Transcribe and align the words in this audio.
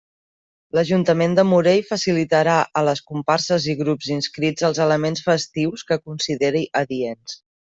L'Ajuntament 0.77 1.35
del 1.39 1.45
Morell 1.49 1.83
facilitarà 1.89 2.55
a 2.81 2.83
les 2.89 3.03
comparses 3.11 3.69
i 3.75 3.77
grups 3.83 4.09
inscrits 4.19 4.67
els 4.71 4.83
elements 4.89 5.25
festius 5.29 5.89
que 5.93 6.03
consideri 6.09 6.65
adients. 6.83 7.39